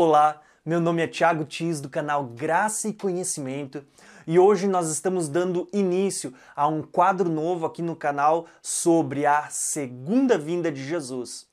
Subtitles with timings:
[0.00, 3.84] Olá, meu nome é Thiago Tis do canal Graça e Conhecimento
[4.28, 9.48] e hoje nós estamos dando início a um quadro novo aqui no canal sobre a
[9.50, 11.48] segunda vinda de Jesus.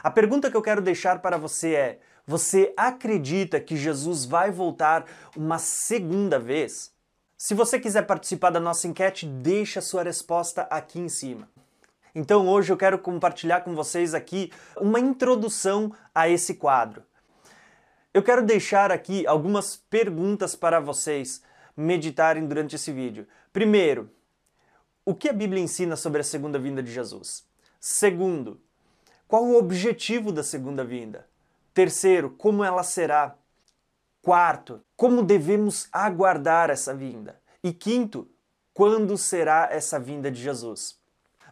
[0.00, 5.04] A pergunta que eu quero deixar para você é: você acredita que Jesus vai voltar
[5.36, 6.92] uma segunda vez?
[7.36, 11.48] Se você quiser participar da nossa enquete, deixa sua resposta aqui em cima.
[12.14, 17.07] Então hoje eu quero compartilhar com vocês aqui uma introdução a esse quadro.
[18.18, 21.40] Eu quero deixar aqui algumas perguntas para vocês
[21.76, 23.28] meditarem durante esse vídeo.
[23.52, 24.10] Primeiro,
[25.04, 27.46] o que a Bíblia ensina sobre a segunda vinda de Jesus?
[27.78, 28.60] Segundo,
[29.28, 31.28] qual o objetivo da segunda vinda?
[31.72, 33.36] Terceiro, como ela será?
[34.20, 37.40] Quarto, como devemos aguardar essa vinda?
[37.62, 38.28] E quinto,
[38.74, 40.98] quando será essa vinda de Jesus?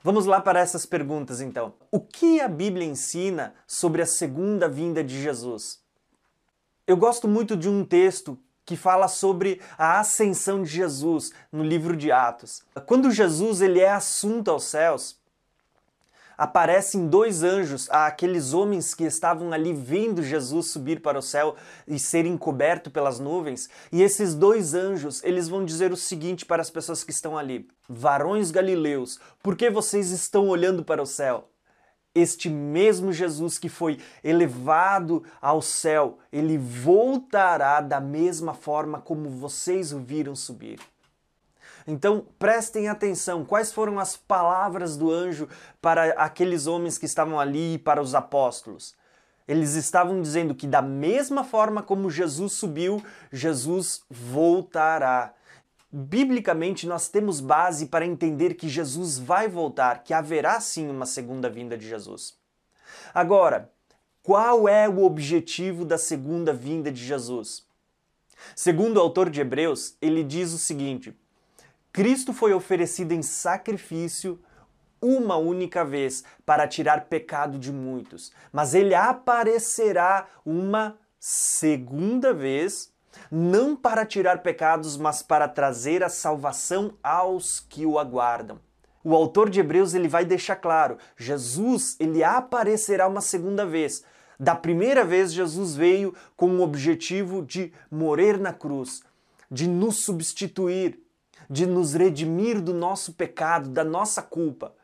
[0.03, 1.75] Vamos lá para essas perguntas então.
[1.93, 5.86] O que a Bíblia ensina sobre a segunda vinda de Jesus?
[6.87, 11.97] Eu gosto muito de um texto que fala sobre a ascensão de Jesus no livro
[11.97, 12.63] de Atos.
[12.87, 15.19] Quando Jesus ele é assunto aos céus,
[16.39, 21.57] aparecem dois anjos àqueles homens que estavam ali vendo Jesus subir para o céu
[21.89, 23.69] e ser encoberto pelas nuvens.
[23.91, 27.67] E esses dois anjos, eles vão dizer o seguinte para as pessoas que estão ali:
[27.89, 31.49] Varões galileus, por que vocês estão olhando para o céu?
[32.17, 39.93] Este mesmo Jesus que foi elevado ao céu, ele voltará da mesma forma como vocês
[39.93, 40.81] o viram subir.
[41.87, 45.49] Então prestem atenção, quais foram as palavras do anjo
[45.81, 48.95] para aqueles homens que estavam ali e para os apóstolos?
[49.47, 53.01] Eles estavam dizendo que, da mesma forma como Jesus subiu,
[53.31, 55.33] Jesus voltará
[55.99, 61.49] biblicamente nós temos base para entender que Jesus vai voltar, que haverá sim uma segunda
[61.49, 62.37] vinda de Jesus.
[63.15, 63.73] Agora,
[64.23, 67.67] qual é o objetivo da segunda vinda de Jesus?
[68.55, 71.17] Segundo o autor de Hebreus, ele diz o seguinte:
[71.91, 74.39] Cristo foi oferecido em sacrifício
[75.01, 82.93] uma única vez para tirar pecado de muitos, mas ele aparecerá uma segunda vez
[83.31, 88.59] não para tirar pecados, mas para trazer a salvação aos que o aguardam.
[89.03, 94.03] O autor de Hebreus ele vai deixar claro, Jesus ele aparecerá uma segunda vez.
[94.39, 99.03] Da primeira vez Jesus veio com o objetivo de morrer na cruz,
[99.51, 101.01] de nos substituir,
[101.49, 104.75] de nos redimir do nosso pecado, da nossa culpa.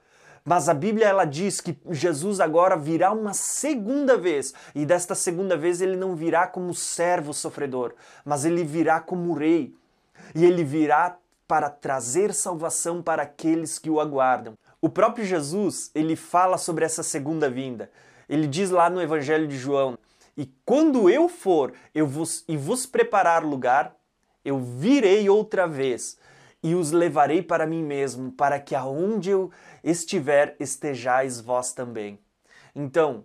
[0.44, 5.56] Mas a Bíblia ela diz que Jesus agora virá uma segunda vez, e desta segunda
[5.56, 7.94] vez ele não virá como servo sofredor,
[8.24, 9.74] mas ele virá como rei.
[10.34, 11.16] E ele virá
[11.46, 14.54] para trazer salvação para aqueles que o aguardam.
[14.80, 17.90] O próprio Jesus, ele fala sobre essa segunda vinda.
[18.28, 19.96] Ele diz lá no Evangelho de João:
[20.36, 23.94] "E quando eu for, eu vos e vos preparar lugar,
[24.44, 26.16] eu virei outra vez
[26.62, 29.50] e os levarei para mim mesmo, para que aonde eu
[29.82, 32.18] estiver estejais vós também.
[32.74, 33.24] Então,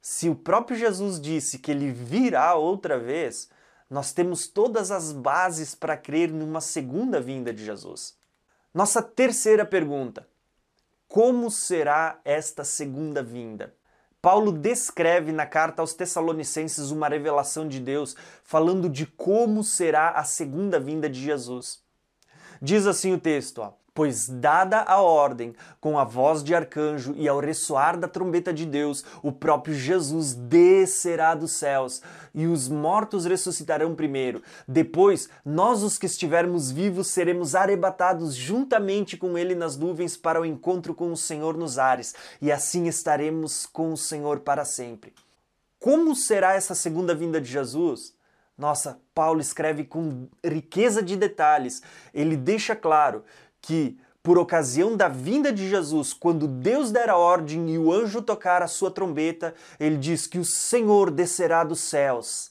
[0.00, 3.50] se o próprio Jesus disse que ele virá outra vez,
[3.90, 8.16] nós temos todas as bases para crer numa segunda vinda de Jesus.
[8.72, 10.28] Nossa terceira pergunta:
[11.08, 13.74] como será esta segunda vinda?
[14.20, 20.24] Paulo descreve na carta aos Tessalonicenses uma revelação de Deus, falando de como será a
[20.24, 21.82] segunda vinda de Jesus.
[22.60, 27.26] Diz assim o texto, ó, Pois, dada a ordem, com a voz de arcanjo e
[27.26, 32.00] ao ressoar da trombeta de Deus, o próprio Jesus descerá dos céus,
[32.32, 34.40] e os mortos ressuscitarão primeiro.
[34.68, 40.46] Depois, nós, os que estivermos vivos, seremos arrebatados juntamente com ele nas nuvens para o
[40.46, 45.12] encontro com o Senhor nos ares, e assim estaremos com o Senhor para sempre.
[45.80, 48.14] Como será essa segunda vinda de Jesus?
[48.58, 51.80] Nossa, Paulo escreve com riqueza de detalhes.
[52.12, 53.22] Ele deixa claro
[53.62, 58.20] que, por ocasião da vinda de Jesus, quando Deus der a ordem e o anjo
[58.20, 62.50] tocar a sua trombeta, ele diz que o Senhor descerá dos céus.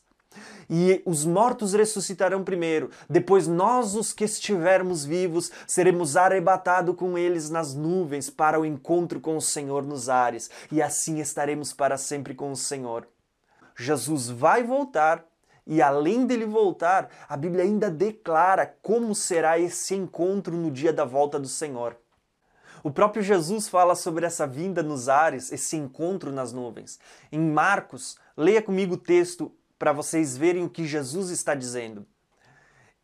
[0.70, 7.50] E os mortos ressuscitarão primeiro, depois nós, os que estivermos vivos, seremos arrebatados com eles
[7.50, 12.34] nas nuvens para o encontro com o Senhor nos ares, e assim estaremos para sempre
[12.36, 13.08] com o Senhor.
[13.78, 15.26] Jesus vai voltar
[15.68, 21.04] e além dele voltar, a Bíblia ainda declara como será esse encontro no dia da
[21.04, 21.98] volta do Senhor.
[22.82, 27.00] O próprio Jesus fala sobre essa vinda nos ares, esse encontro nas nuvens.
[27.32, 32.08] Em Marcos, leia comigo o texto para vocês verem o que Jesus está dizendo.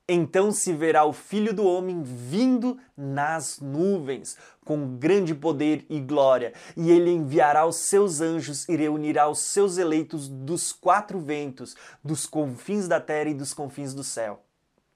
[0.07, 6.53] Então se verá o Filho do Homem vindo nas nuvens, com grande poder e glória,
[6.75, 12.25] e ele enviará os seus anjos e reunirá os seus eleitos dos quatro ventos, dos
[12.25, 14.41] confins da terra e dos confins do céu.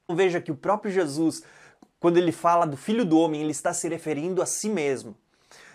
[0.04, 1.44] Então veja que o próprio Jesus,
[2.00, 5.16] quando ele fala do Filho do Homem, ele está se referindo a si mesmo.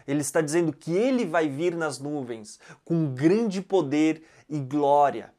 [0.06, 5.32] Ele está dizendo que ele vai vir nas nuvens com grande poder e glória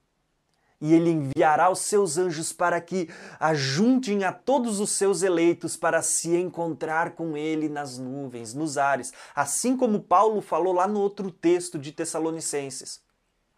[0.83, 3.07] e ele enviará os seus anjos para que
[3.39, 9.13] ajuntem a todos os seus eleitos para se encontrar com ele nas nuvens, nos ares,
[9.33, 13.01] assim como Paulo falou lá no outro texto de Tessalonicenses.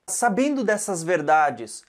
[0.07, 1.83] Sabendo dessas verdades,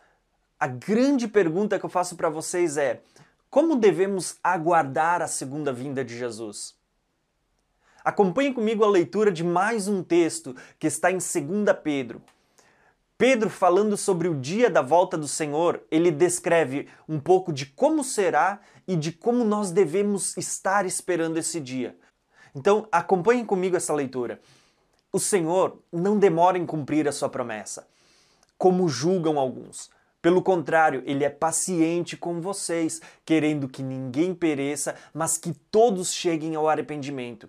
[0.58, 3.02] a grande pergunta que eu faço para vocês é:
[3.50, 6.74] como devemos aguardar a segunda vinda de Jesus?
[8.02, 12.22] Acompanhe comigo a leitura de mais um texto que está em 2 Pedro.
[13.18, 18.04] Pedro, falando sobre o dia da volta do Senhor, ele descreve um pouco de como
[18.04, 21.96] será e de como nós devemos estar esperando esse dia.
[22.54, 24.38] Então, acompanhem comigo essa leitura.
[25.10, 27.88] O Senhor não demora em cumprir a sua promessa,
[28.58, 29.90] como julgam alguns.
[30.20, 36.54] Pelo contrário, ele é paciente com vocês, querendo que ninguém pereça, mas que todos cheguem
[36.54, 37.48] ao arrependimento.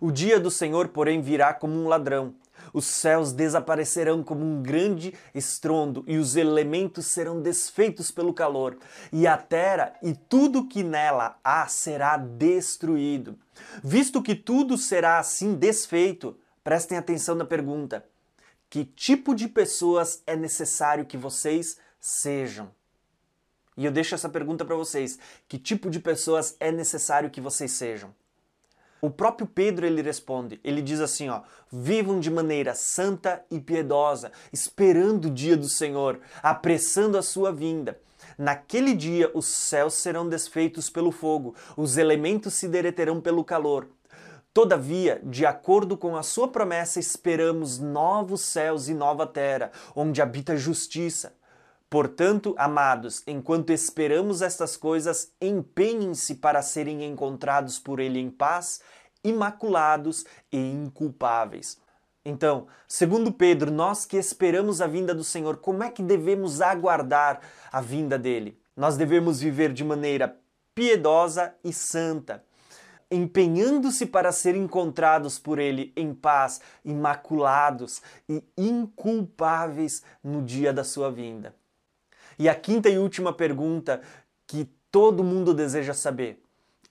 [0.00, 2.34] O dia do Senhor, porém, virá como um ladrão.
[2.72, 8.78] Os céus desaparecerão como um grande estrondo, e os elementos serão desfeitos pelo calor,
[9.12, 13.38] e a terra e tudo que nela há será destruído.
[13.82, 18.04] Visto que tudo será assim desfeito, prestem atenção na pergunta:
[18.68, 22.70] que tipo de pessoas é necessário que vocês sejam?
[23.76, 25.18] E eu deixo essa pergunta para vocês:
[25.48, 28.14] que tipo de pessoas é necessário que vocês sejam?
[29.04, 34.32] O próprio Pedro ele responde, ele diz assim, ó: "Vivam de maneira santa e piedosa,
[34.50, 38.00] esperando o dia do Senhor, apressando a sua vinda."
[38.38, 43.88] Naquele dia os céus serão desfeitos pelo fogo, os elementos se derreterão pelo calor.
[44.54, 50.56] Todavia, de acordo com a sua promessa, esperamos novos céus e nova terra, onde habita
[50.56, 51.34] justiça.
[51.88, 58.80] Portanto, amados, enquanto esperamos estas coisas, empenhem-se para serem encontrados por Ele em paz,
[59.22, 61.78] imaculados e inculpáveis.
[62.24, 67.40] Então, segundo Pedro, nós que esperamos a vinda do Senhor, como é que devemos aguardar
[67.70, 68.58] a vinda dele?
[68.74, 70.40] Nós devemos viver de maneira
[70.74, 72.42] piedosa e santa,
[73.10, 81.10] empenhando-se para ser encontrados por ele em paz, imaculados e inculpáveis no dia da sua
[81.10, 81.54] vinda.
[82.38, 84.00] E a quinta e última pergunta
[84.46, 86.42] que todo mundo deseja saber: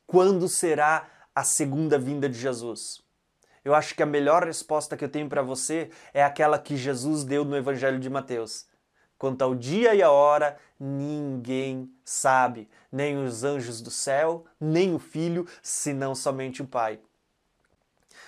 [0.06, 3.02] quando será a segunda vinda de Jesus?
[3.64, 7.24] Eu acho que a melhor resposta que eu tenho para você é aquela que Jesus
[7.24, 8.66] deu no Evangelho de Mateus.
[9.18, 15.00] Quanto ao dia e a hora, ninguém sabe, nem os anjos do céu, nem o
[15.00, 17.00] filho, senão somente o Pai.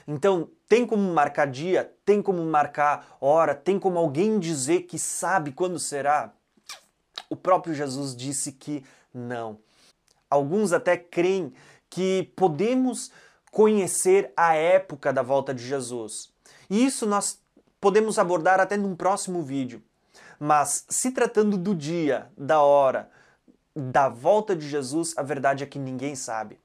[0.07, 5.51] Então, tem como marcar dia, tem como marcar hora, tem como alguém dizer que sabe
[5.51, 6.31] quando será?
[7.35, 8.81] O próprio Jesus disse que
[9.13, 9.59] não.
[10.29, 11.53] Alguns até creem
[11.89, 13.11] que podemos
[13.51, 16.31] conhecer a época da volta de Jesus.
[16.69, 17.41] E isso nós
[17.81, 19.83] podemos abordar até num próximo vídeo.
[20.39, 23.09] Mas se tratando do dia, da hora,
[23.75, 26.57] da volta de Jesus, a verdade é que ninguém sabe.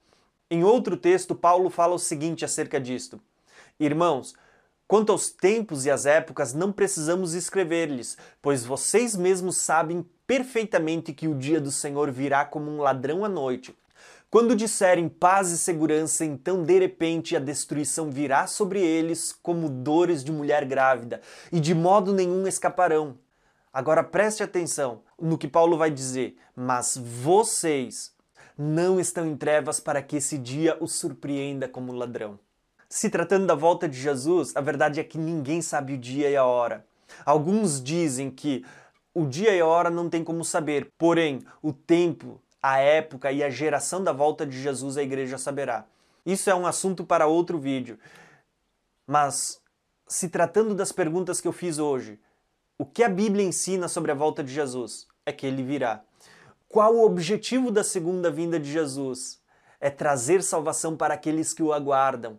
[0.49, 3.21] Em outro texto, Paulo fala o seguinte acerca disto:
[3.79, 4.37] Irmãos,
[4.91, 11.29] Quanto aos tempos e às épocas, não precisamos escrever-lhes, pois vocês mesmos sabem perfeitamente que
[11.29, 13.73] o dia do Senhor virá como um ladrão à noite.
[14.29, 20.25] Quando disserem paz e segurança, então de repente a destruição virá sobre eles como dores
[20.25, 21.21] de mulher grávida,
[21.53, 23.17] e de modo nenhum escaparão.
[23.73, 28.13] Agora preste atenção no que Paulo vai dizer: Mas vocês
[28.59, 32.41] não estão em trevas para que esse dia os surpreenda como ladrão.
[32.93, 36.37] Se tratando da volta de Jesus, a verdade é que ninguém sabe o dia e
[36.37, 36.85] a hora.
[37.25, 38.67] Alguns dizem que
[39.15, 43.45] o dia e a hora não tem como saber, porém, o tempo, a época e
[43.45, 45.87] a geração da volta de Jesus a igreja saberá.
[46.27, 47.97] Isso é um assunto para outro vídeo.
[49.07, 49.63] Mas,
[50.09, 52.19] se tratando das perguntas que eu fiz hoje,
[52.77, 55.07] o que a Bíblia ensina sobre a volta de Jesus?
[55.25, 56.03] É que ele virá.
[56.69, 59.41] Qual o objetivo da segunda vinda de Jesus?
[59.81, 62.37] É trazer salvação para aqueles que o aguardam.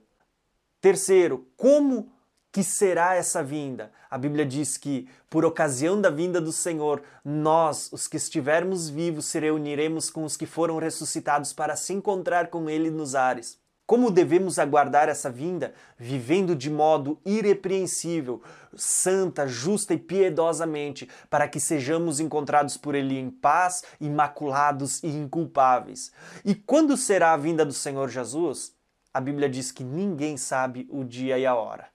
[0.81, 2.11] Terceiro, como
[2.51, 3.91] que será essa vinda?
[4.09, 9.25] A Bíblia diz que, por ocasião da vinda do Senhor, nós, os que estivermos vivos,
[9.25, 13.61] se reuniremos com os que foram ressuscitados para se encontrar com Ele nos ares.
[13.91, 15.73] como devemos aguardar essa vinda?
[15.97, 18.41] Vivendo de modo irrepreensível,
[18.73, 26.09] santa, justa e piedosamente, para que sejamos encontrados por Ele em paz, imaculados e inculpáveis.
[26.45, 28.73] E quando será a vinda do Senhor Jesus?
[29.13, 31.89] A Bíblia diz que ninguém sabe o dia e a hora.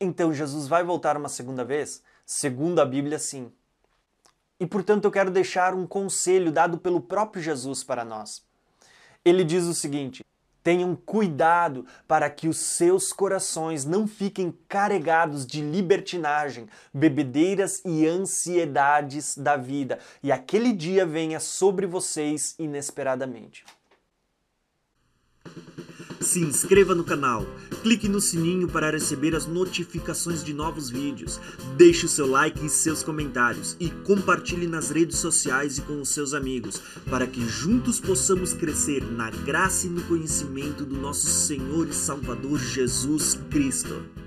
[0.00, 2.02] Então Jesus vai voltar uma segunda vez?
[2.24, 3.50] Segundo a Bíblia, sim.
[4.60, 8.44] E portanto eu quero deixar um conselho dado pelo próprio Jesus para nós.
[9.24, 10.24] Ele diz o seguinte:
[10.62, 19.36] Tenham cuidado para que os seus corações não fiquem carregados de libertinagem, bebedeiras e ansiedades
[19.36, 23.64] da vida, e aquele dia venha sobre vocês inesperadamente.
[26.26, 27.46] Se inscreva no canal,
[27.84, 31.38] clique no sininho para receber as notificações de novos vídeos,
[31.76, 33.76] deixe o seu like e seus comentários.
[33.78, 39.04] E compartilhe nas redes sociais e com os seus amigos, para que juntos possamos crescer
[39.04, 44.25] na graça e no conhecimento do nosso Senhor e Salvador Jesus Cristo.